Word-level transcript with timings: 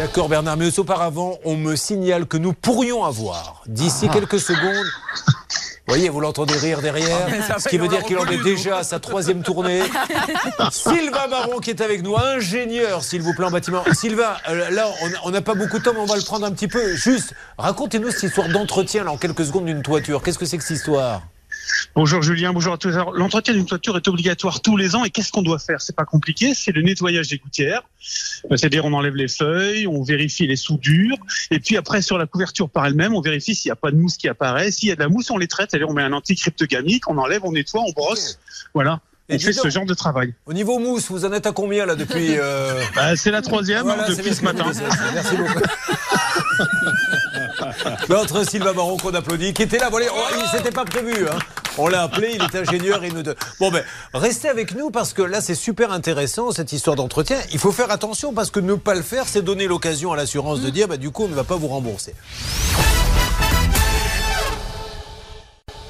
D'accord 0.00 0.30
Bernard, 0.30 0.56
mais 0.56 0.78
auparavant, 0.78 1.38
on 1.44 1.58
me 1.58 1.76
signale 1.76 2.24
que 2.24 2.38
nous 2.38 2.54
pourrions 2.54 3.04
avoir, 3.04 3.62
d'ici 3.66 4.06
ah. 4.08 4.14
quelques 4.14 4.40
secondes, 4.40 4.86
vous 5.26 5.86
voyez, 5.86 6.08
vous 6.08 6.20
l'entendez 6.20 6.54
rire 6.54 6.80
derrière, 6.80 7.28
ah, 7.50 7.58
ce 7.58 7.68
qui 7.68 7.76
veut 7.76 7.86
dire 7.86 8.02
qu'il 8.04 8.16
en 8.16 8.24
est 8.24 8.42
déjà 8.42 8.78
à 8.78 8.82
sa 8.82 8.98
troisième 8.98 9.42
tournée. 9.42 9.82
Sylvain 10.70 11.28
Baron 11.28 11.58
qui 11.58 11.68
est 11.68 11.82
avec 11.82 12.02
nous, 12.02 12.16
ingénieur, 12.16 13.04
s'il 13.04 13.20
vous 13.20 13.34
plaît, 13.34 13.44
en 13.44 13.50
bâtiment. 13.50 13.84
Sylvain, 13.92 14.36
euh, 14.48 14.70
là, 14.70 14.88
on 15.24 15.32
n'a 15.32 15.42
pas 15.42 15.54
beaucoup 15.54 15.78
de 15.78 15.84
temps, 15.84 15.92
mais 15.92 16.00
on 16.00 16.06
va 16.06 16.16
le 16.16 16.22
prendre 16.22 16.46
un 16.46 16.52
petit 16.52 16.68
peu. 16.68 16.96
Juste, 16.96 17.34
racontez-nous 17.58 18.10
cette 18.10 18.22
histoire 18.22 18.48
d'entretien, 18.48 19.04
là, 19.04 19.12
en 19.12 19.18
quelques 19.18 19.44
secondes, 19.44 19.66
d'une 19.66 19.82
toiture. 19.82 20.22
Qu'est-ce 20.22 20.38
que 20.38 20.46
c'est 20.46 20.56
que 20.56 20.64
cette 20.64 20.78
histoire? 20.78 21.20
Bonjour 21.96 22.22
Julien, 22.22 22.52
bonjour 22.52 22.74
à 22.74 22.78
tous. 22.78 22.94
L'entretien 23.14 23.52
d'une 23.52 23.66
toiture 23.66 23.96
est 23.96 24.06
obligatoire 24.06 24.60
tous 24.60 24.76
les 24.76 24.94
ans 24.94 25.04
et 25.04 25.10
qu'est-ce 25.10 25.32
qu'on 25.32 25.42
doit 25.42 25.58
faire? 25.58 25.80
C'est 25.80 25.96
pas 25.96 26.04
compliqué, 26.04 26.54
c'est 26.54 26.70
le 26.70 26.82
nettoyage 26.82 27.28
des 27.28 27.38
gouttières. 27.38 27.82
Euh, 28.44 28.56
c'est-à-dire 28.56 28.84
on 28.84 28.92
enlève 28.92 29.16
les 29.16 29.26
feuilles, 29.26 29.88
on 29.88 30.04
vérifie 30.04 30.46
les 30.46 30.54
soudures 30.54 31.16
et 31.50 31.58
puis 31.58 31.76
après 31.76 32.00
sur 32.00 32.16
la 32.16 32.26
couverture 32.26 32.70
par 32.70 32.86
elle-même, 32.86 33.14
on 33.14 33.20
vérifie 33.20 33.56
s'il 33.56 33.70
n'y 33.70 33.72
a 33.72 33.76
pas 33.76 33.90
de 33.90 33.96
mousse 33.96 34.16
qui 34.16 34.28
apparaît. 34.28 34.70
S'il 34.70 34.88
y 34.88 34.92
a 34.92 34.94
de 34.94 35.00
la 35.00 35.08
mousse, 35.08 35.32
on 35.32 35.36
les 35.36 35.48
traite, 35.48 35.72
c'est-à-dire 35.72 35.88
on 35.88 35.92
met 35.92 36.02
un 36.02 36.12
anticryptogamique, 36.12 37.10
on 37.10 37.18
enlève, 37.18 37.40
on 37.44 37.52
nettoie, 37.52 37.80
on 37.80 37.90
brosse. 37.90 38.38
Voilà. 38.72 39.00
on 39.28 39.38
fait 39.40 39.52
ce 39.52 39.68
genre 39.68 39.84
de 39.84 39.94
travail. 39.94 40.32
Au 40.46 40.52
niveau 40.52 40.78
mousse, 40.78 41.10
vous 41.10 41.24
en 41.24 41.32
êtes 41.32 41.46
à 41.46 41.52
combien 41.52 41.86
là 41.86 41.96
depuis 41.96 42.38
euh... 42.38 42.80
bah, 42.94 43.16
C'est 43.16 43.32
la 43.32 43.42
troisième 43.42 43.88
hein, 43.88 43.96
depuis 44.08 44.32
ce 44.32 44.44
matin. 44.44 44.70
Merci 45.14 45.36
beaucoup. 45.36 45.58
Notre 48.08 48.48
Sylvain 48.48 48.74
Baron 48.74 48.96
qu'on 48.96 49.12
applaudit, 49.12 49.54
qui 49.54 49.62
était 49.62 49.78
là, 49.78 49.88
voilà, 49.90 50.06
oh, 50.12 50.36
il 50.40 50.56
s'était 50.56 50.70
pas 50.70 50.84
prévu. 50.84 51.26
Hein. 51.28 51.38
On 51.78 51.88
l'a 51.88 52.02
appelé, 52.02 52.32
il 52.34 52.42
est 52.42 52.56
ingénieur. 52.56 53.04
Il 53.04 53.14
nous 53.14 53.22
Bon, 53.58 53.70
ben, 53.70 53.84
restez 54.12 54.48
avec 54.48 54.74
nous 54.74 54.90
parce 54.90 55.12
que 55.12 55.22
là, 55.22 55.40
c'est 55.40 55.54
super 55.54 55.92
intéressant 55.92 56.50
cette 56.52 56.72
histoire 56.72 56.96
d'entretien. 56.96 57.38
Il 57.52 57.58
faut 57.58 57.72
faire 57.72 57.90
attention 57.90 58.32
parce 58.32 58.50
que 58.50 58.60
ne 58.60 58.74
pas 58.74 58.94
le 58.94 59.02
faire, 59.02 59.26
c'est 59.26 59.42
donner 59.42 59.66
l'occasion 59.66 60.12
à 60.12 60.16
l'assurance 60.16 60.60
de 60.60 60.70
dire, 60.70 60.88
bah, 60.88 60.96
du 60.96 61.10
coup, 61.10 61.24
on 61.24 61.28
ne 61.28 61.34
va 61.34 61.44
pas 61.44 61.56
vous 61.56 61.68
rembourser. 61.68 62.14